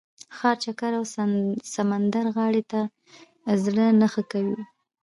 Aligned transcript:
ښار 0.35 0.55
چکر 0.63 0.91
او 0.99 1.03
سمندرغاړې 1.73 2.63
ته 2.71 2.81
زړه 3.63 3.85
نه 3.99 4.07
ښه 4.13 4.23
کوي. 4.31 4.59